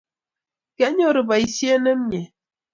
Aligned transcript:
kianyoru 0.75 1.21
poishet 1.29 1.79
nemie 1.83 2.21